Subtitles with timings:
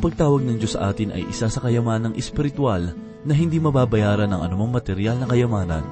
[0.00, 4.40] Ang pagtawag ng Diyos sa atin ay isa sa kayamanang espiritual na hindi mababayaran ng
[4.48, 5.84] anumang material na kayamanan.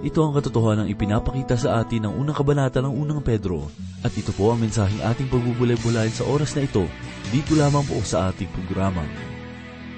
[0.00, 3.68] Ito ang katotohanan ng ipinapakita sa atin ng unang kabanata ng unang Pedro.
[4.00, 6.88] At ito po ang mensaheng ating pagbubulay-bulayan sa oras na ito,
[7.28, 9.04] dito lamang po sa ating programa.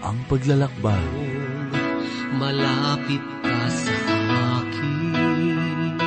[0.02, 1.06] Ang paglalakbay.
[2.34, 3.98] Malapit ka sa
[4.58, 6.02] akin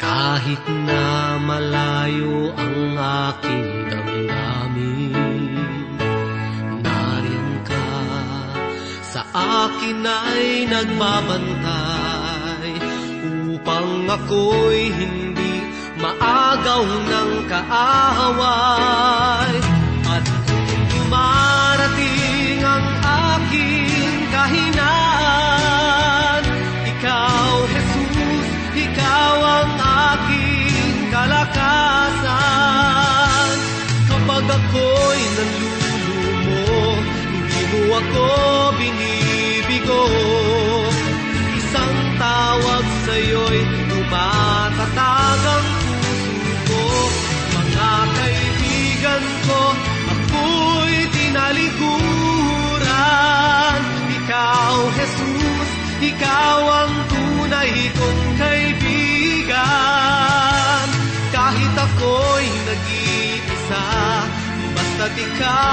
[0.00, 2.96] Kahit na malayo ang
[3.36, 3.79] aking
[9.40, 12.76] akin ay nagbabantay
[13.56, 15.64] Upang ako'y hindi
[16.00, 19.52] maagaw ng kaaway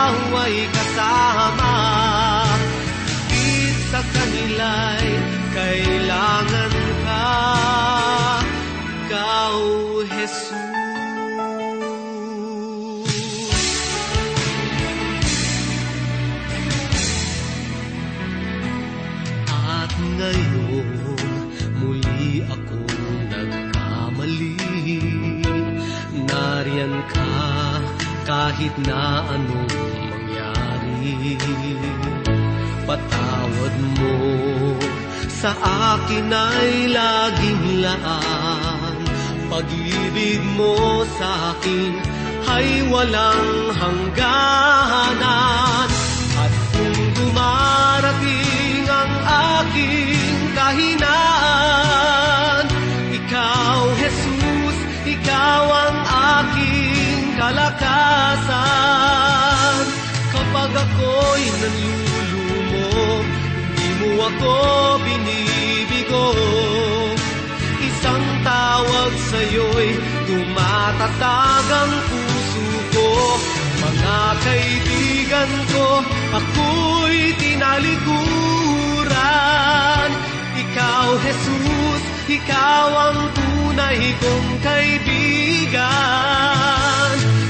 [0.08, 1.76] ikaw ay kasama.
[3.28, 5.12] Higit sa kanila'y
[5.52, 7.28] kailangan ka.
[9.04, 9.56] Ikaw,
[10.08, 10.56] Jesus.
[19.52, 20.88] At ngayon
[21.84, 22.96] muli akong
[23.28, 24.56] nagkamali.
[26.32, 27.32] Nariyan ka
[28.28, 29.87] kahit na anong
[35.48, 38.96] sa akin ay laging laan
[39.48, 41.96] Pag-ibig mo sa akin
[42.48, 45.24] ay walang hangganan.
[46.36, 49.14] At kung dumarating ang
[49.64, 51.08] aking kahinaan
[53.24, 54.78] Ikaw, Jesus,
[55.08, 55.98] ikaw ang
[56.44, 58.68] aking kalakasan.
[60.36, 62.07] Kapag ako'y mo
[64.18, 66.34] ako binibigo.
[67.78, 69.94] Isang tawag sa'yo'y
[70.26, 72.66] tumatatag ang puso
[72.98, 73.38] ko.
[73.78, 76.02] Mga kaibigan ko,
[76.34, 80.10] ako'y tinalikuran.
[80.58, 85.86] Ikaw, Jesus, ikaw ang tunay kong kaibigan.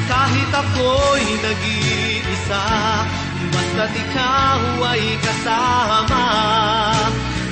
[0.07, 2.63] Kahit ako'y nag-iisa
[3.77, 6.25] Basta't ikaw ay kasama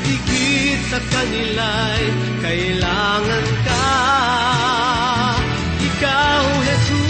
[0.10, 2.10] Higit sa kanila'y
[2.42, 3.94] kailangan ka.
[5.86, 7.06] Ikaw, Jesus.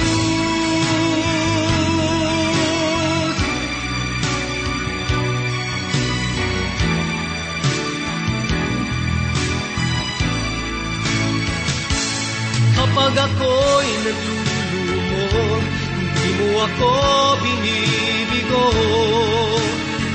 [12.76, 15.75] Kapag ako'y naglulumo, di
[16.40, 16.92] mo ako
[17.44, 18.68] binibigo.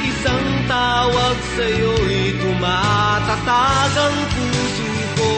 [0.05, 5.33] Isang tawag sa'yo'y tumatatag ang puso ko.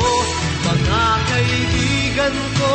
[0.62, 2.72] Mga kaibigan ko,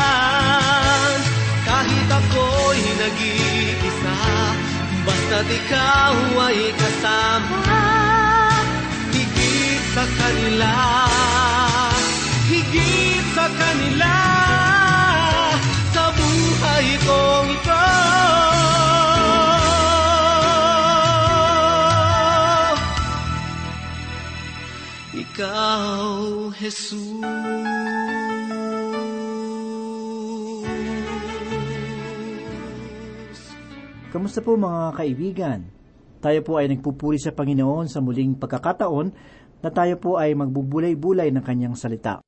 [1.66, 4.18] Kahit ako'y nag-iisa,
[5.02, 6.14] basta't ikaw
[6.46, 7.71] ay kasama.
[10.02, 10.74] Sa kanila,
[12.50, 14.14] higit sa kanila,
[15.94, 17.86] sa buhay kong ito.
[25.22, 26.10] Ikaw,
[26.58, 27.22] Jesus.
[34.10, 35.60] Kamusta po mga kaibigan?
[36.22, 39.10] Tayo po ay nagpupuri sa Panginoon sa muling pagkakataon
[39.62, 42.18] na tayo po ay magbubulay-bulay ng kanyang salita.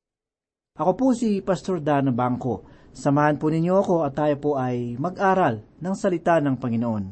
[0.75, 2.63] Ako po si Pastor Dana Bangko.
[2.95, 7.05] Samahan po ninyo ako at tayo po ay mag-aral ng salita ng Panginoon.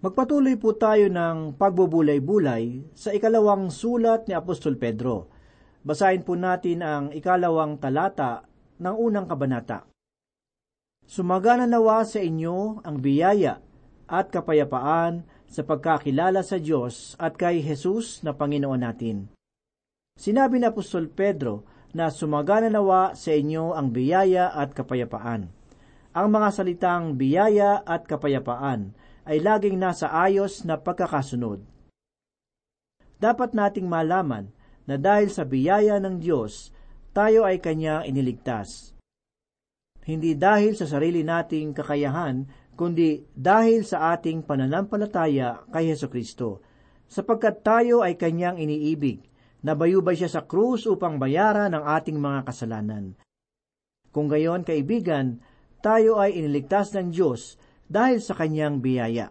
[0.00, 5.28] Magpatuloy po tayo ng pagbubulay-bulay sa ikalawang sulat ni Apostol Pedro.
[5.84, 8.42] Basahin po natin ang ikalawang talata
[8.80, 9.84] ng unang kabanata.
[11.04, 13.58] Sumagana nawa sa inyo ang biyaya
[14.08, 19.26] at kapayapaan sa pagkakilala sa Diyos at kay Jesus na Panginoon natin.
[20.14, 25.50] Sinabi ni Apostol Pedro na sumagana nawa sa inyo ang biyaya at kapayapaan.
[26.14, 28.94] Ang mga salitang biyaya at kapayapaan
[29.26, 31.62] ay laging nasa ayos na pagkakasunod.
[33.20, 34.54] Dapat nating malaman
[34.86, 36.72] na dahil sa biyaya ng Diyos,
[37.10, 38.94] tayo ay Kanya iniligtas.
[40.06, 46.64] Hindi dahil sa sarili nating kakayahan, kundi dahil sa ating pananampalataya kay Heso Kristo,
[47.10, 49.26] sapagkat tayo ay Kanyang iniibig,
[49.66, 53.18] nabayubay siya sa krus upang bayaran ang ating mga kasalanan.
[54.10, 55.38] Kung gayon, kaibigan,
[55.80, 57.56] tayo ay iniligtas ng Diyos
[57.86, 59.30] dahil sa Kanyang biyaya.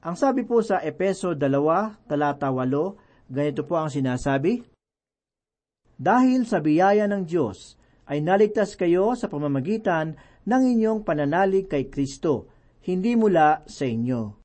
[0.00, 4.64] Ang sabi po sa Epeso 2, talata 8, ganito po ang sinasabi,
[6.00, 7.76] Dahil sa biyaya ng Diyos,
[8.08, 10.16] ay naligtas kayo sa pamamagitan
[10.48, 12.48] ng inyong pananalig kay Kristo,
[12.80, 14.40] hindi mula sa inyo.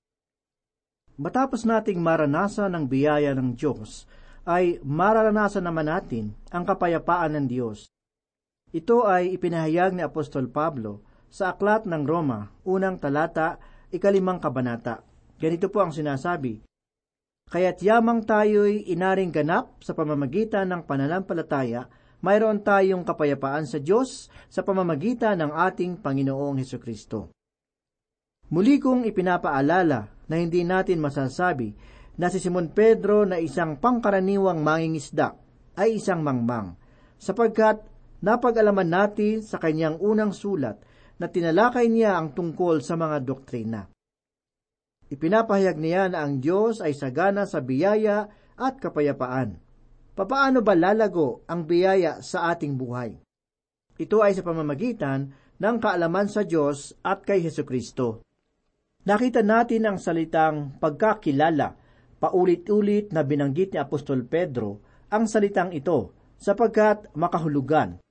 [1.15, 4.03] Matapos nating maranasan ang biyaya ng Diyos,
[4.43, 7.87] ay mararanasan naman natin ang kapayapaan ng Diyos.
[8.75, 11.01] Ito ay ipinahayag ni Apostol Pablo
[11.31, 13.57] sa Aklat ng Roma, unang talata,
[13.89, 15.01] ikalimang kabanata.
[15.39, 16.59] Ganito po ang sinasabi,
[17.45, 21.87] Kaya't yamang tayo'y inaring ganap sa pamamagitan ng pananampalataya,
[22.25, 27.29] mayroon tayong kapayapaan sa Diyos sa pamamagitan ng ating Panginoong Heso Kristo.
[28.53, 29.99] Muli kong ipinapaalala
[30.29, 31.73] na hindi natin masasabi
[32.15, 35.35] na si Simon Pedro na isang pangkaraniwang mangingisda
[35.75, 36.77] ay isang mangmang,
[37.19, 37.83] sapagkat
[38.23, 40.79] napag-alaman natin sa kanyang unang sulat
[41.19, 43.81] na tinalakay niya ang tungkol sa mga doktrina.
[45.11, 48.25] Ipinapahayag niya na ang Diyos ay sagana sa biyaya
[48.57, 49.61] at kapayapaan.
[50.15, 53.19] Papaano ba lalago ang biyaya sa ating buhay?
[53.99, 58.24] Ito ay sa pamamagitan ng kaalaman sa Diyos at kay Heso Kristo.
[59.05, 61.77] Nakita natin ang salitang pagkakilala,
[62.17, 64.81] paulit-ulit na binanggit ni Apostol Pedro
[65.13, 68.01] ang salitang ito sapagkat makahulugan.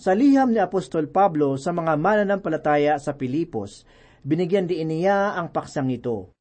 [0.00, 3.84] Sa liham ni Apostol Pablo sa mga mananampalataya sa Pilipos,
[4.24, 6.32] binigyan din niya ang paksang ito.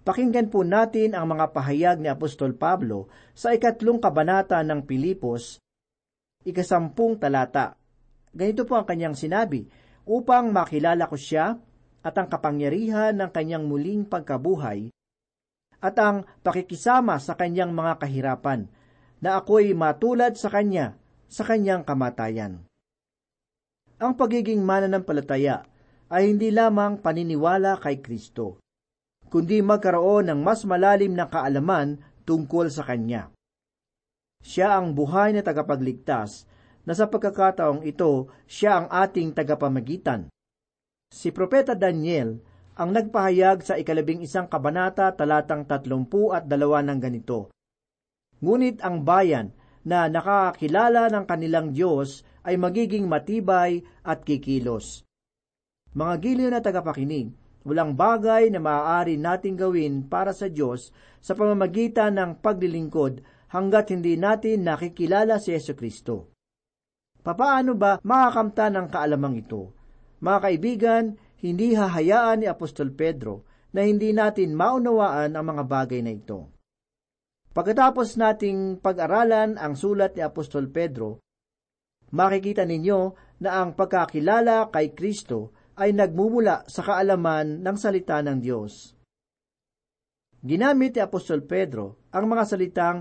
[0.00, 5.60] Pakinggan po natin ang mga pahayag ni Apostol Pablo sa ikatlong kabanata ng Pilipos,
[6.48, 7.76] ikasampung talata.
[8.32, 9.68] Ganito po ang kanyang sinabi,
[10.08, 11.58] upang makilala ko siya
[12.06, 14.94] at ang kapangyarihan ng kanyang muling pagkabuhay
[15.82, 18.70] at ang pakikisama sa kanyang mga kahirapan,
[19.20, 22.62] na ako'y matulad sa kanya sa kanyang kamatayan.
[23.96, 25.64] Ang pagiging mananampalataya
[26.12, 28.60] ay hindi lamang paniniwala kay Kristo,
[29.32, 31.98] kundi magkaroon ng mas malalim na kaalaman
[32.28, 33.32] tungkol sa Kanya.
[34.44, 36.46] Siya ang buhay na tagapagligtas
[36.86, 40.30] na sa pagkakataong ito, siya ang ating tagapamagitan.
[41.10, 42.42] Si Propeta Daniel
[42.76, 47.54] ang nagpahayag sa ikalabing isang kabanata talatang tatlumpu at dalawa ng ganito.
[48.42, 49.54] Ngunit ang bayan
[49.86, 55.06] na nakakilala ng kanilang Diyos ay magiging matibay at kikilos.
[55.96, 57.32] Mga giliw na tagapakinig,
[57.62, 60.92] walang bagay na maaari nating gawin para sa Diyos
[61.22, 63.22] sa pamamagitan ng paglilingkod
[63.54, 66.34] hanggat hindi natin nakikilala si Yesu Kristo.
[67.22, 69.75] Papaano ba makakamta ng kaalamang ito?
[70.20, 71.04] Mga kaibigan,
[71.44, 73.44] hindi hahayaan ni Apostol Pedro
[73.76, 76.48] na hindi natin maunawaan ang mga bagay na ito.
[77.52, 81.20] Pagkatapos nating pag-aralan ang sulat ni Apostol Pedro,
[82.12, 83.00] makikita ninyo
[83.44, 88.96] na ang pagkakilala kay Kristo ay nagmumula sa kaalaman ng salita ng Diyos.
[90.40, 92.98] Ginamit ni Apostol Pedro ang mga salitang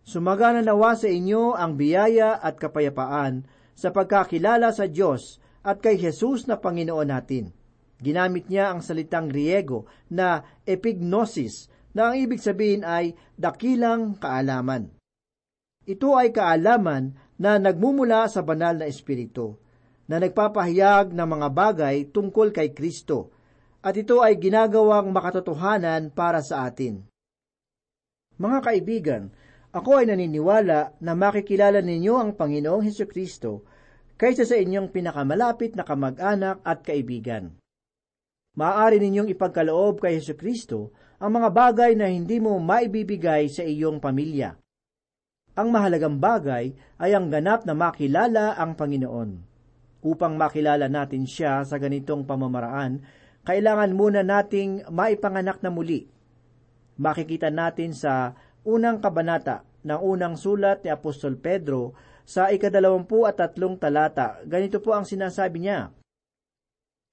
[0.00, 3.44] Sumagana nawa sa inyo ang biyaya at kapayapaan
[3.76, 7.52] sa pagkakilala sa Diyos at kay Jesus na Panginoon natin.
[8.00, 14.88] Ginamit niya ang salitang Griego na epignosis na ang ibig sabihin ay dakilang kaalaman.
[15.84, 19.56] Ito ay kaalaman na nagmumula sa banal na espiritu,
[20.08, 23.32] na nagpapahayag ng mga bagay tungkol kay Kristo,
[23.80, 27.04] at ito ay ginagawang makatotohanan para sa atin.
[28.36, 29.22] Mga kaibigan,
[29.72, 33.64] ako ay naniniwala na makikilala ninyo ang Panginoong Heso Kristo
[34.20, 37.56] kaysa sa inyong pinakamalapit na kamag-anak at kaibigan.
[38.52, 43.96] Maaari ninyong ipagkaloob kay Heso Kristo ang mga bagay na hindi mo maibibigay sa iyong
[43.96, 44.60] pamilya.
[45.56, 49.30] Ang mahalagang bagay ay ang ganap na makilala ang Panginoon.
[50.04, 53.00] Upang makilala natin siya sa ganitong pamamaraan,
[53.48, 56.04] kailangan muna nating maipanganak na muli.
[57.00, 58.36] Makikita natin sa
[58.68, 61.96] unang kabanata ng unang sulat ni Apostol Pedro
[62.30, 64.38] sa ikadalawampu at tatlong talata.
[64.46, 65.90] Ganito po ang sinasabi niya,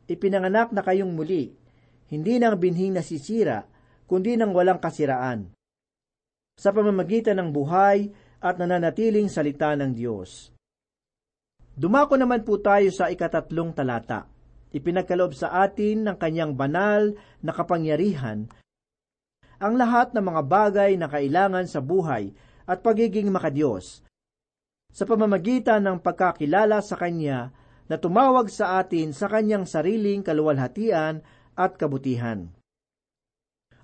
[0.06, 1.58] Ipinanganak na kayong muli,
[2.14, 3.66] hindi ng binhing nasisira,
[4.06, 5.50] kundi ng walang kasiraan.
[6.62, 10.54] Sa pamamagitan ng buhay at nananatiling salita ng Diyos.
[11.74, 14.30] Dumako naman po tayo sa ikatatlong talata.
[14.70, 18.46] Ipinagkaloob sa atin ng kanyang banal na kapangyarihan
[19.58, 22.30] ang lahat ng mga bagay na kailangan sa buhay
[22.70, 24.06] at pagiging makadiyos
[24.98, 27.54] sa pamamagitan ng pagkakilala sa Kanya
[27.86, 31.22] na tumawag sa atin sa Kanyang sariling kaluwalhatian
[31.54, 32.50] at kabutihan.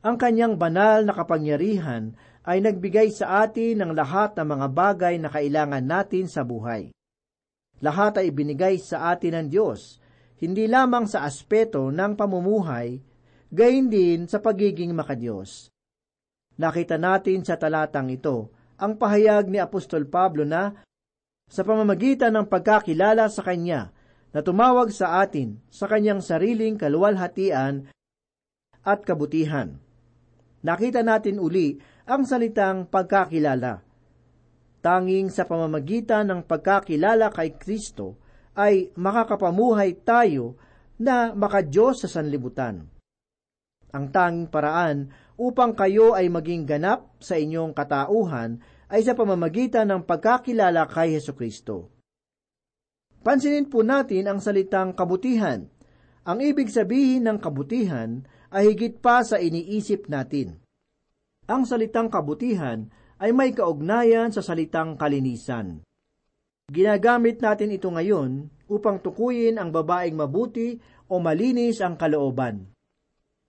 [0.02, 2.18] Ang Kanyang banal na kapangyarihan
[2.50, 6.90] ay nagbigay sa atin ng lahat ng mga bagay na kailangan natin sa buhay.
[7.78, 10.02] Lahat ay ibinigay sa atin ng Diyos,
[10.42, 12.98] hindi lamang sa aspeto ng pamumuhay,
[13.54, 15.70] gayon din sa pagiging makadiyos.
[16.58, 18.50] Nakita natin sa talatang ito
[18.82, 20.74] ang pahayag ni Apostol Pablo na
[21.54, 23.94] sa pamamagitan ng pagkakilala sa Kanya
[24.34, 27.94] na tumawag sa atin sa Kanyang sariling kaluwalhatian
[28.82, 29.78] at kabutihan.
[30.66, 31.78] Nakita natin uli
[32.10, 33.86] ang salitang pagkakilala.
[34.82, 38.18] Tanging sa pamamagitan ng pagkakilala kay Kristo
[38.58, 40.58] ay makakapamuhay tayo
[40.98, 42.90] na makadiyos sa sanlibutan.
[43.94, 48.58] Ang tanging paraan upang kayo ay maging ganap sa inyong katauhan
[48.92, 51.94] ay sa pamamagitan ng pagkakilala kay Heso Kristo.
[53.24, 55.64] Pansinin po natin ang salitang kabutihan.
[56.28, 60.60] Ang ibig sabihin ng kabutihan ay higit pa sa iniisip natin.
[61.48, 62.88] Ang salitang kabutihan
[63.24, 65.84] ay may kaugnayan sa salitang kalinisan.
[66.68, 70.80] Ginagamit natin ito ngayon upang tukuyin ang babaeng mabuti
[71.12, 72.72] o malinis ang kalooban.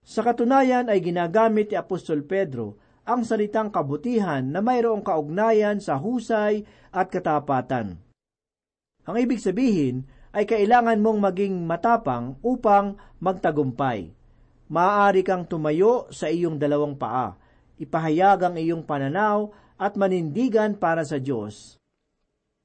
[0.04, 6.64] Sa katunayan ay ginagamit ni Apostol Pedro ang salitang kabutihan na mayroong kaugnayan sa husay
[6.88, 8.00] at katapatan.
[9.04, 14.10] Ang ibig sabihin ay kailangan mong maging matapang upang magtagumpay.
[14.72, 17.36] Maaari kang tumayo sa iyong dalawang paa,
[17.76, 21.76] ipahayag ang iyong pananaw at manindigan para sa Diyos.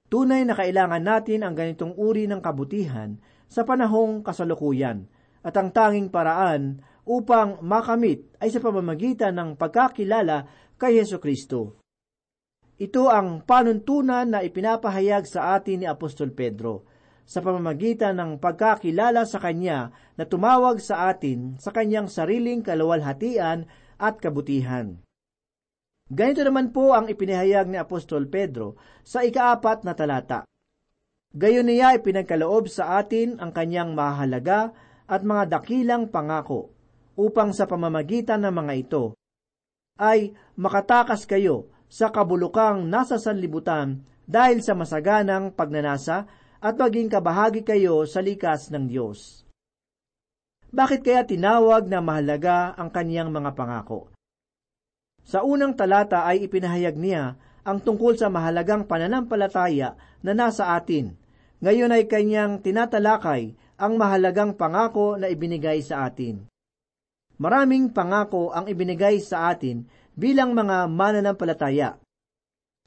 [0.09, 5.05] Tunay na kailangan natin ang ganitong uri ng kabutihan sa panahong kasalukuyan
[5.45, 10.45] at ang tanging paraan upang makamit ay sa pamamagitan ng pagkakilala
[10.77, 11.81] kay Yesu Kristo.
[12.77, 16.85] Ito ang panuntunan na ipinapahayag sa atin ni Apostol Pedro
[17.25, 23.67] sa pamamagitan ng pagkakilala sa Kanya na tumawag sa atin sa Kanyang sariling kaluwalhatian
[23.99, 25.01] at kabutihan.
[26.09, 30.45] Ganito naman po ang ipinahayag ni Apostol Pedro sa ikaapat na talata.
[31.29, 34.73] Gayon niya ipinagkaloob sa atin ang kanyang mahalaga
[35.05, 36.78] at mga dakilang pangako,
[37.19, 39.03] upang sa pamamagitan ng mga ito
[39.99, 46.23] ay makatakas kayo sa kabulukang nasa sanlibutan dahil sa masaganang pagnanasa
[46.63, 49.43] at maging kabahagi kayo sa likas ng Diyos.
[50.69, 54.13] Bakit kaya tinawag na mahalaga ang kaniyang mga pangako?
[55.25, 57.35] Sa unang talata ay ipinahayag niya
[57.65, 61.17] ang tungkol sa mahalagang pananampalataya na nasa atin.
[61.59, 66.47] Ngayon ay kanyang tinatalakay ang mahalagang pangako na ibinigay sa atin.
[67.39, 71.95] Maraming pangako ang ibinigay sa atin bilang mga mananampalataya.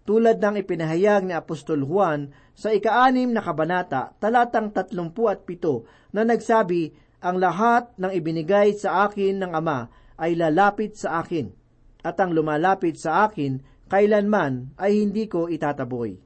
[0.04, 6.28] Tulad ng ipinahayag ni Apostol Juan sa ikaanim na kabanata, talatang tatlumpu at pito, na
[6.28, 6.92] nagsabi,
[7.22, 11.54] ang lahat ng ibinigay sa akin ng Ama ay lalapit sa akin,
[12.02, 16.18] at ang lumalapit sa akin kailanman ay hindi ko itataboy.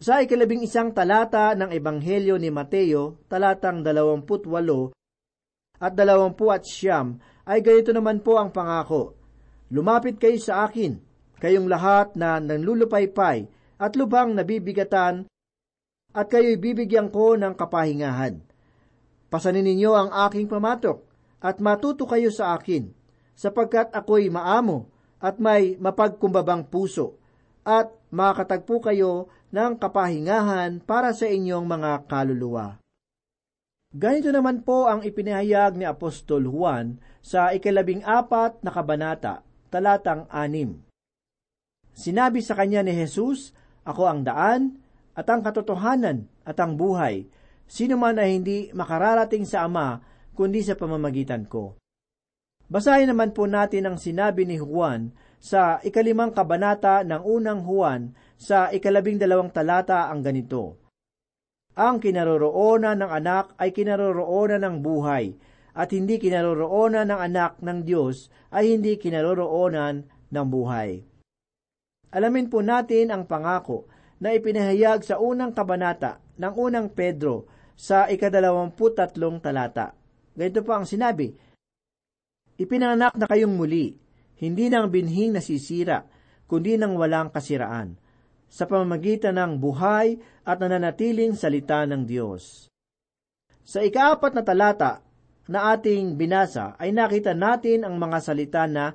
[0.00, 4.95] Sa ikalabing isang talata ng Ebanghelyo ni Mateo, talatang dalawamput walo
[5.80, 9.14] at dalawampu at siyam, ay ganito naman po ang pangako.
[9.70, 10.98] Lumapit kayo sa akin,
[11.38, 15.28] kayong lahat na nanlulupaypay at lubhang nabibigatan,
[16.16, 18.40] at kayo'y bibigyan ko ng kapahingahan.
[19.28, 21.04] Pasanin ninyo ang aking pamatok,
[21.44, 22.88] at matuto kayo sa akin,
[23.36, 24.88] sapagkat ako'y maamo
[25.20, 27.20] at may mapagkumbabang puso,
[27.66, 32.80] at makatagpo kayo ng kapahingahan para sa inyong mga kaluluwa.
[33.96, 39.40] Ganito naman po ang ipinahayag ni Apostol Juan sa ikalabing apat na kabanata
[39.72, 40.84] talatang anim.
[41.96, 43.56] Sinabi sa kanya ni Jesus,
[43.88, 44.84] Ako ang daan,
[45.16, 47.24] at ang katotohanan, at ang buhay.
[47.64, 50.04] Sino man ay hindi makararating sa Ama,
[50.36, 51.80] kundi sa pamamagitan ko.
[52.68, 58.68] Basahin naman po natin ang sinabi ni Juan sa ikalimang kabanata ng unang Juan sa
[58.68, 60.85] ikalabing dalawang talata ang ganito.
[61.76, 65.36] Ang kinaroroonan ng anak ay kinaroroonan ng buhay,
[65.76, 71.04] at hindi kinaroroonan ng anak ng Diyos ay hindi kinaroroonan ng buhay.
[72.16, 73.84] Alamin po natin ang pangako
[74.24, 77.44] na ipinahayag sa unang kabanata ng unang Pedro
[77.76, 79.92] sa ikadalawamput tatlong talata.
[80.32, 81.28] Ganito po ang sinabi,
[82.56, 83.92] Ipinanganak na kayong muli,
[84.40, 86.08] hindi ng binhing nasisira,
[86.48, 88.00] kundi ng walang kasiraan,
[88.46, 92.70] sa pamamagitan ng buhay at nananatiling salita ng Diyos.
[93.66, 95.02] Sa ikaapat na talata
[95.50, 98.94] na ating binasa ay nakita natin ang mga salita na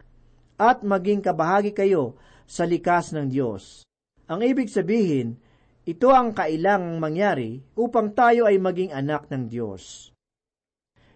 [0.55, 2.15] at maging kabahagi kayo
[2.47, 3.83] sa likas ng Diyos.
[4.31, 5.35] Ang ibig sabihin,
[5.83, 10.13] ito ang kailangang mangyari upang tayo ay maging anak ng Diyos.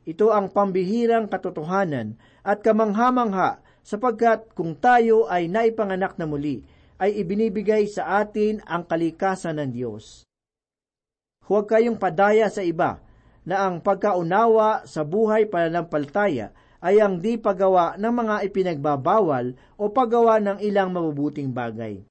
[0.06, 6.66] Ito ang pambihirang katotohanan at kamangha-mangha sapagkat kung tayo ay naipanganak na muli,
[7.00, 10.24] ay ibinibigay sa atin ang kalikasan ng Diyos.
[11.46, 13.04] Huwag kayong padaya sa iba
[13.46, 16.50] na ang pagkaunawa sa buhay pananampalataya
[16.82, 22.02] ay ang di paggawa ng mga ipinagbabawal o paggawa ng ilang mabubuting bagay.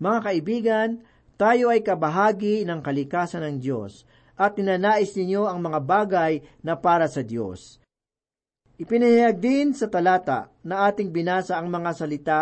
[0.00, 0.88] Mga kaibigan,
[1.36, 4.06] tayo ay kabahagi ng kalikasan ng Diyos
[4.38, 6.32] at ninanais ninyo ang mga bagay
[6.64, 7.76] na para sa Diyos.
[8.80, 12.40] Ipinahayag din sa talata na ating binasa ang mga salita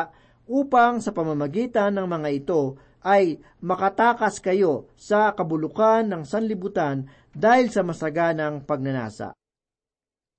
[0.49, 7.87] upang sa pamamagitan ng mga ito ay makatakas kayo sa kabulukan ng sanlibutan dahil sa
[7.87, 9.37] masaganang pagnanasa.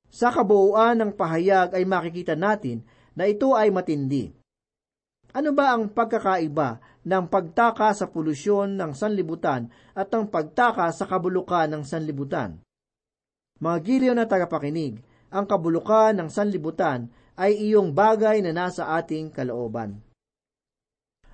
[0.10, 2.82] Sa kabuuan ng pahayag ay makikita natin
[3.14, 4.34] na ito ay matindi.
[5.30, 11.70] Ano ba ang pagkakaiba ng pagtaka sa polusyon ng sanlibutan at ang pagtaka sa kabulukan
[11.70, 12.58] ng sanlibutan?
[13.62, 20.04] Mga giliw na tagapakinig, ang kabulukan ng sanlibutan ay iyong bagay na nasa ating kalooban.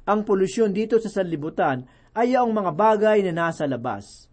[0.05, 1.81] Ang polusyon dito sa sanlibutan
[2.13, 4.29] ay ang mga bagay na nasa labas.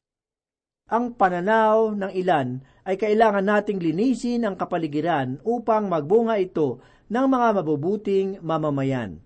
[0.92, 7.48] Ang pananaw ng ilan ay kailangan nating linisin ang kapaligiran upang magbunga ito ng mga
[7.56, 9.24] mabubuting mamamayan.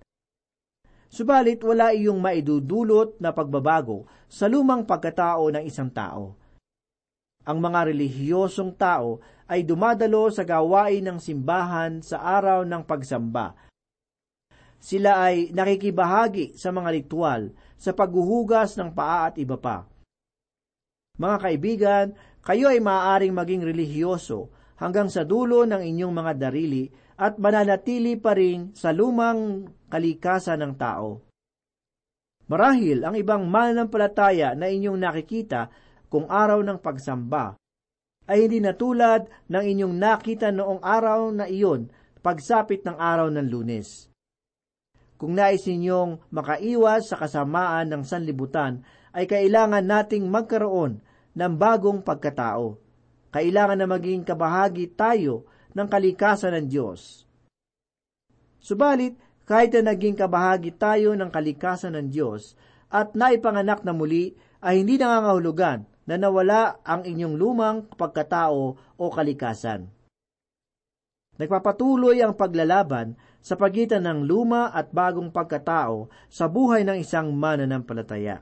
[1.11, 6.39] Subalit wala iyong maidudulot na pagbabago sa lumang pagkatao ng isang tao.
[7.47, 13.55] Ang mga relihiyosong tao ay dumadalo sa gawain ng simbahan sa araw ng pagsamba.
[14.83, 19.87] Sila ay nakikibahagi sa mga ritual, sa paghuhugas ng paa at iba pa.
[21.17, 22.07] Mga kaibigan,
[22.43, 24.51] kayo ay maaaring maging relihiyoso
[24.83, 30.75] hanggang sa dulo ng inyong mga darili at mananatili pa rin sa lumang kalikasan ng
[30.77, 31.25] tao.
[32.47, 35.73] Marahil ang ibang mananampalataya na inyong nakikita
[36.17, 37.61] kung araw ng pagsamba
[38.25, 41.93] ay hindi natulad ng inyong nakita noong araw na iyon
[42.25, 44.09] pagsapit ng araw ng lunes.
[45.21, 48.81] Kung nais ninyong makaiwas sa kasamaan ng sanlibutan,
[49.13, 51.05] ay kailangan nating magkaroon
[51.37, 52.81] ng bagong pagkatao.
[53.29, 55.45] Kailangan na maging kabahagi tayo
[55.77, 57.29] ng kalikasan ng Diyos.
[58.57, 62.57] Subalit, kahit na naging kabahagi tayo ng kalikasan ng Diyos
[62.89, 64.33] at naipanganak na muli,
[64.65, 69.91] ay hindi nangangahulugan na nawala ang inyong lumang pagkatao o kalikasan.
[71.37, 78.41] Nagpapatuloy ang paglalaban sa pagitan ng luma at bagong pagkatao sa buhay ng isang mananampalataya.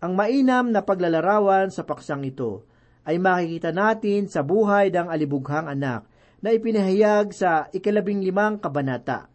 [0.00, 2.64] Ang mainam na paglalarawan sa paksang ito
[3.04, 6.08] ay makikita natin sa buhay ng alibughang anak
[6.40, 9.28] na ipinahayag sa ikalabing limang kabanata.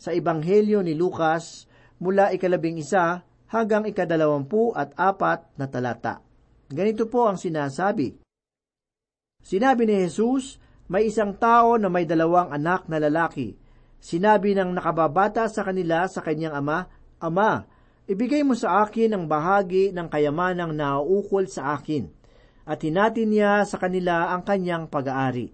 [0.00, 1.68] Sa Ebanghelyo ni Lucas,
[2.00, 3.20] mula ikalabing isa
[3.50, 6.22] hanggang ikadalawampu at apat na talata.
[6.70, 8.14] Ganito po ang sinasabi.
[9.42, 13.58] Sinabi ni Jesus, may isang tao na may dalawang anak na lalaki.
[13.98, 16.86] Sinabi ng nakababata sa kanila sa kanyang ama,
[17.20, 17.68] Ama,
[18.08, 22.08] ibigay mo sa akin ang bahagi ng kayamanang nauukol sa akin.
[22.64, 25.52] At hinatin niya sa kanila ang kanyang pag-aari.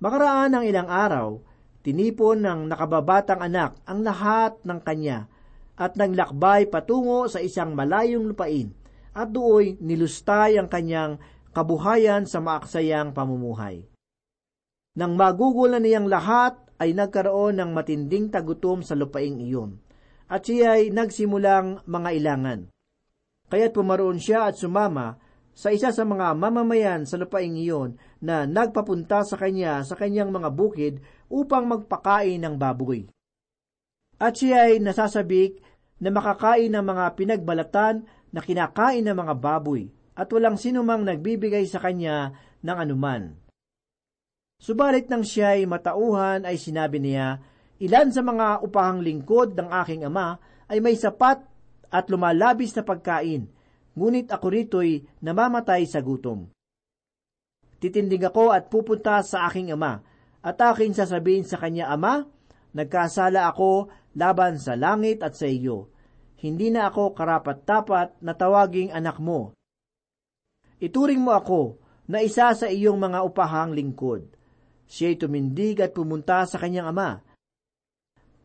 [0.00, 1.38] Makaraan ng ilang araw,
[1.84, 5.28] tinipon ng nakababatang anak ang lahat ng kanya
[5.78, 8.74] at naglakbay patungo sa isang malayong lupain
[9.14, 11.22] at dooy nilustay ang kanyang
[11.54, 13.86] kabuhayan sa maaksayang pamumuhay.
[14.98, 19.78] Nang magugol na niyang lahat, ay nagkaroon ng matinding tagutom sa lupaing iyon,
[20.30, 22.60] at siya ay nagsimulang mga ilangan.
[23.50, 25.18] Kaya't pumaroon siya at sumama
[25.58, 30.54] sa isa sa mga mamamayan sa lupaing iyon na nagpapunta sa kanya sa kanyang mga
[30.54, 30.94] bukid
[31.26, 33.10] upang magpakain ng baboy.
[34.18, 35.58] At siya ay nasasabik
[35.98, 41.78] na makakain ng mga pinagbalatan na kinakain ng mga baboy at walang sinumang nagbibigay sa
[41.82, 43.34] kanya ng anuman.
[44.58, 47.38] Subalit nang siya ay matauhan ay sinabi niya,
[47.78, 51.38] Ilan sa mga upahang lingkod ng aking ama ay may sapat
[51.88, 53.46] at lumalabis na pagkain,
[53.94, 56.50] ngunit ako rito'y namamatay sa gutom.
[57.78, 60.02] Titindig ako at pupunta sa aking ama,
[60.42, 62.26] at aking sasabihin sa kanya, Ama,
[62.74, 65.94] nagkasala ako laban sa langit at sa iyo.
[66.42, 69.54] Hindi na ako karapat-dapat na tawaging anak mo.
[70.82, 71.78] Ituring mo ako
[72.10, 74.26] na isa sa iyong mga upahang lingkod.
[74.90, 77.22] Siya'y tumindig at pumunta sa kanyang ama.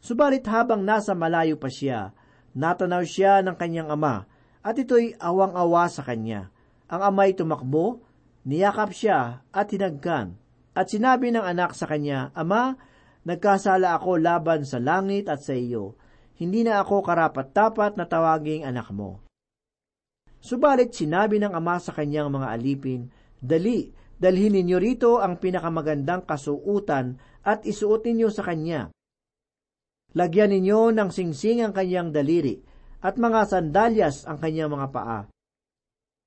[0.04, 2.12] Subalit habang nasa malayo pa siya,
[2.52, 4.28] natanaw siya ng kanyang ama,
[4.60, 6.52] at ito'y awang-awa sa kanya.
[6.92, 8.04] Ang amay tumakbo,
[8.44, 10.36] niyakap siya at hinagkan,
[10.76, 12.76] at sinabi ng anak sa kanya, Ama,
[13.24, 15.96] nagkasala ako laban sa langit at sa iyo.
[16.40, 19.24] Hindi na ako karapat-dapat na tawaging anak mo.
[20.44, 23.08] Subalit sinabi ng ama sa kanyang mga alipin,
[23.40, 28.92] Dali, dalhin ninyo rito ang pinakamagandang kasuutan at isuot ninyo sa kanya.
[30.16, 32.60] Lagyan ninyo ng singsing ang kanyang daliri
[33.04, 35.20] at mga sandalyas ang kanyang mga paa.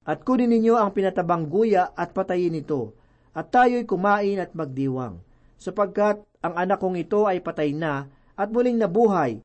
[0.07, 2.95] At kunin ninyo ang pinatabang guya at patayin ito,
[3.37, 5.19] at tayo'y kumain at magdiwang,
[5.57, 9.40] sapagkat ang anak kong ito ay patay na at muling nabuhay.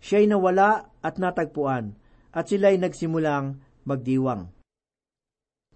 [0.00, 1.94] Siya'y nawala at natagpuan,
[2.32, 4.50] at sila'y nagsimulang magdiwang.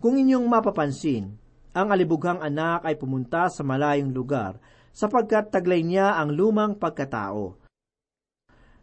[0.03, 1.39] Kung inyong mapapansin,
[1.73, 4.61] ang alibughang anak ay pumunta sa malayong lugar
[4.93, 7.57] sapagkat taglay niya ang lumang pagkatao.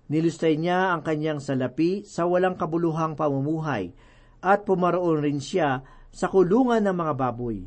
[0.10, 3.94] Nilustay niya ang kanyang salapi sa walang kabuluhang pamumuhay
[4.42, 7.62] at pumaroon rin siya sa kulungan ng mga baboy.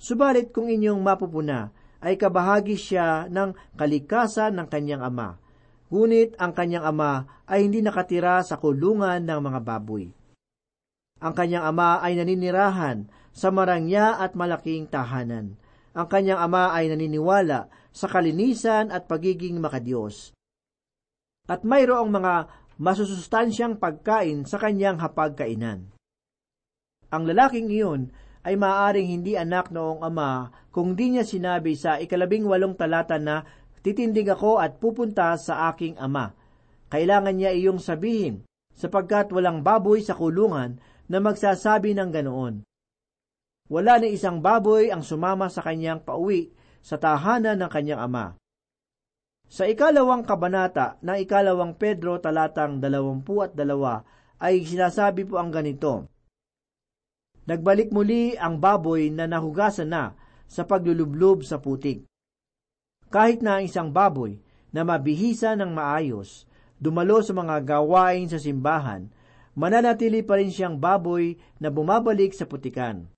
[0.00, 1.68] Subalit kung inyong mapupuna,
[2.00, 5.36] ay kabahagi siya ng kalikasan ng kanyang ama.
[5.92, 10.08] Ngunit ang kanyang ama ay hindi nakatira sa kulungan ng mga baboy.
[11.20, 13.04] Ang kanyang ama ay naninirahan
[13.36, 15.60] sa marangya at malaking tahanan.
[15.92, 20.32] Ang kanyang ama ay naniniwala sa kalinisan at pagiging makadiyos.
[21.44, 22.48] At mayroong mga
[22.80, 25.92] masusustansyang pagkain sa kanyang hapagkainan.
[27.12, 32.48] Ang lalaking iyon ay maaaring hindi anak noong ama kung di niya sinabi sa ikalabing
[32.48, 33.44] walong talata na
[33.84, 36.32] titindig ako at pupunta sa aking ama.
[36.90, 38.42] Kailangan niya iyong sabihin,
[38.74, 42.54] sapagkat walang baboy sa kulungan na magsasabi ng ganoon.
[43.70, 46.50] Wala na isang baboy ang sumama sa kanyang pauwi
[46.82, 48.34] sa tahanan ng kanyang ama.
[49.50, 54.02] Sa ikalawang kabanata ng ikalawang Pedro talatang dalawampu at dalawa
[54.38, 56.06] ay sinasabi po ang ganito,
[57.48, 60.12] Nagbalik muli ang baboy na nahugasan na
[60.50, 62.04] sa paglulublob sa putik.
[63.10, 64.38] Kahit na ang isang baboy
[64.70, 66.46] na mabihisa ng maayos,
[66.78, 69.10] dumalo sa mga gawain sa simbahan,
[69.58, 73.10] mananatili pa rin siyang baboy na bumabalik sa putikan.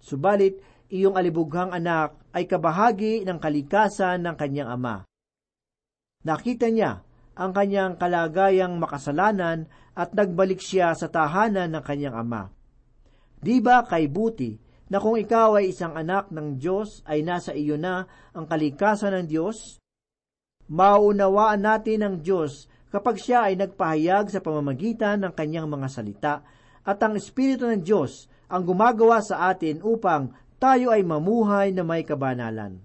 [0.00, 0.58] Subalit,
[0.92, 4.96] iyong alibughang anak ay kabahagi ng kalikasan ng kanyang ama.
[6.22, 12.52] Nakita niya ang kanyang kalagayang makasalanan at nagbalik siya sa tahanan ng kanyang ama.
[13.42, 14.54] Di ba kay buti
[14.86, 19.26] na kung ikaw ay isang anak ng Diyos ay nasa iyo na ang kalikasan ng
[19.26, 19.82] Diyos?
[20.70, 26.34] Mauunawaan natin ng Diyos kapag siya ay nagpahayag sa pamamagitan ng kanyang mga salita
[26.86, 30.30] at ang Espiritu ng Diyos ang gumagawa sa atin upang
[30.62, 32.78] tayo ay mamuhay na may kabanalan.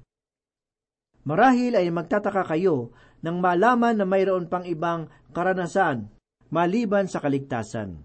[1.27, 6.09] Marahil ay magtataka kayo nang malaman na mayroon pang ibang karanasan
[6.49, 7.99] maliban sa kaligtasan.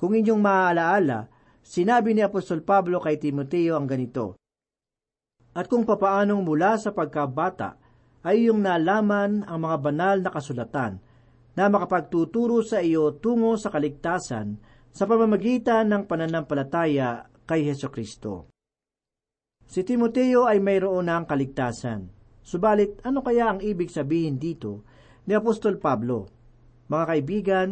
[0.00, 1.33] Kung inyong maaalaala,
[1.64, 4.36] sinabi ni Apostol Pablo kay Timoteo ang ganito,
[5.56, 7.80] At kung papaanong mula sa pagkabata
[8.22, 11.00] ay iyong nalaman ang mga banal na kasulatan
[11.54, 14.58] na makapagtuturo sa iyo tungo sa kaligtasan
[14.94, 18.50] sa pamamagitan ng pananampalataya kay Heso Kristo.
[19.64, 22.12] Si Timoteo ay mayroon ng kaligtasan.
[22.44, 24.84] Subalit, ano kaya ang ibig sabihin dito
[25.24, 26.28] ni Apostol Pablo?
[26.92, 27.68] Mga kaibigan,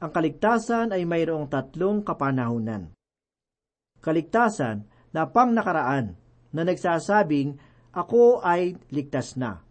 [0.00, 2.90] ang kaligtasan ay mayroong tatlong kapanahunan.
[4.04, 4.84] Kaligtasan
[5.16, 6.12] na pang nakaraan
[6.52, 7.56] na nagsasabing,
[7.96, 9.64] ako ay ligtas na.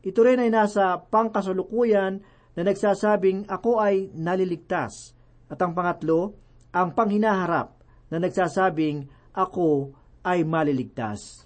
[0.00, 2.24] Ito rin ay nasa pangkasulukuyan
[2.56, 5.12] na nagsasabing ako ay naliligtas.
[5.52, 6.38] At ang pangatlo,
[6.72, 7.76] ang panghinaharap
[8.08, 9.92] na nagsasabing ako
[10.24, 11.44] ay maliligtas.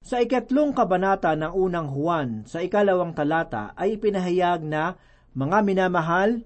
[0.00, 4.96] Sa ikatlong kabanata ng unang Juan, sa ikalawang talata, ay pinahayag na,
[5.36, 6.42] mga minamahal,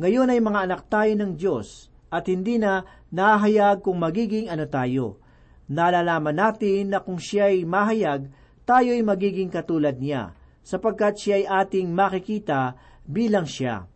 [0.00, 5.20] ngayon ay mga anak tayo ng Diyos, at hindi na nahayag kung magiging ano tayo.
[5.66, 8.30] Nalalaman natin na kung siya ay mahayag,
[8.66, 13.86] tayo'y magiging katulad niya, sapagkat siya ay ating makikita bilang siya.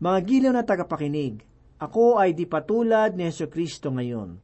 [0.00, 1.44] Mga gilaw na tagapakinig,
[1.80, 4.40] ako ay di patulad ni Yeso Kristo ngayon.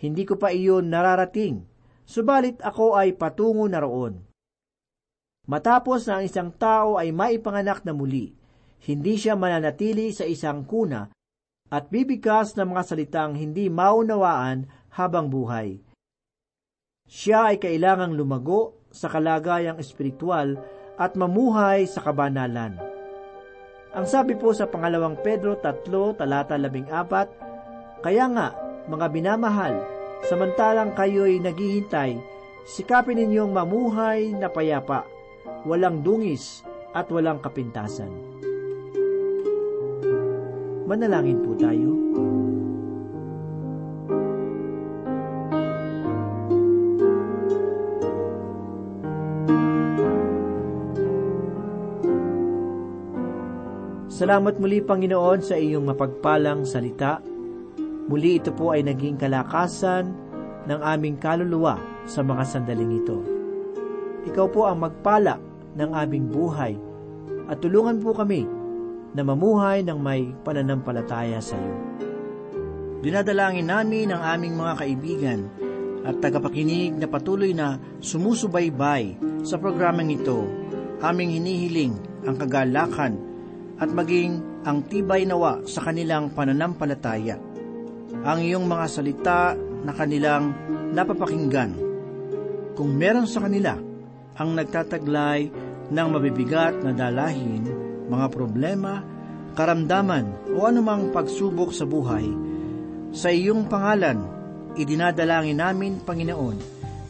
[0.00, 1.60] Hindi ko pa iyon nararating,
[2.08, 4.16] subalit ako ay patungo na roon.
[5.44, 8.32] Matapos na ang isang tao ay maipanganak na muli,
[8.88, 11.12] hindi siya mananatili sa isang kuna
[11.70, 15.78] at bibigkas ng mga salitang hindi maunawaan habang buhay
[17.10, 20.54] siya ay kailangang lumago sa kalagayang espiritual
[20.94, 22.78] at mamuhay sa kabanalan.
[23.90, 28.54] Ang sabi po sa pangalawang Pedro 3, talata 14, Kaya nga,
[28.86, 29.82] mga binamahal,
[30.30, 32.14] samantalang kayo'y naghihintay,
[32.62, 35.02] sikapin ninyong mamuhay na payapa,
[35.66, 36.62] walang dungis
[36.94, 38.14] at walang kapintasan.
[40.90, 41.90] Manalangin po tayo.
[54.10, 57.22] Salamat muli Panginoon sa iyong mapagpalang salita.
[58.10, 60.10] Muli ito po ay naging kalakasan
[60.66, 61.78] ng aming kaluluwa
[62.10, 63.22] sa mga sandaling ito.
[64.26, 65.38] Ikaw po ang magpala
[65.78, 66.74] ng aming buhay
[67.46, 68.42] at tulungan po kami
[69.14, 71.74] na mamuhay ng may pananampalataya sa iyo.
[73.00, 75.40] Dinadalangin namin ang aming mga kaibigan
[76.04, 80.44] at tagapakinig na patuloy na sumusubaybay sa programang ito.
[81.00, 81.96] Aming hinihiling
[82.28, 83.16] ang kagalakan
[83.80, 87.40] at maging ang tibay nawa sa kanilang pananampalataya.
[88.20, 90.52] Ang iyong mga salita na kanilang
[90.92, 91.72] napapakinggan.
[92.76, 93.80] Kung meron sa kanila
[94.36, 95.48] ang nagtataglay
[95.88, 97.64] ng mabibigat na dalahin,
[98.10, 99.06] mga problema,
[99.54, 102.26] karamdaman o anumang pagsubok sa buhay,
[103.14, 104.18] sa iyong pangalan,
[104.74, 106.58] idinadalangin namin, Panginoon,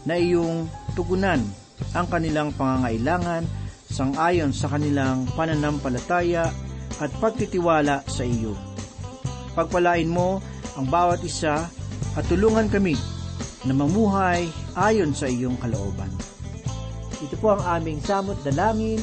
[0.05, 1.41] na iyong tugunan
[1.97, 3.45] ang kanilang pangangailangan
[3.91, 6.49] sangayon sa kanilang pananampalataya
[7.01, 8.55] at pagtitiwala sa iyo.
[9.57, 10.39] Pagpalain mo
[10.79, 11.67] ang bawat isa
[12.15, 12.95] at tulungan kami
[13.67, 14.47] na mamuhay
[14.79, 16.09] ayon sa iyong kalooban.
[17.21, 19.03] Ito po ang aming samot dalangin